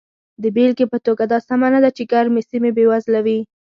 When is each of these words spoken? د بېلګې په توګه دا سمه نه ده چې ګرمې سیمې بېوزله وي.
د 0.43 0.43
بېلګې 0.55 0.85
په 0.93 0.97
توګه 1.05 1.23
دا 1.31 1.39
سمه 1.47 1.67
نه 1.73 1.79
ده 1.83 1.89
چې 1.97 2.03
ګرمې 2.11 2.41
سیمې 2.49 2.71
بېوزله 2.77 3.19
وي. 3.25 3.39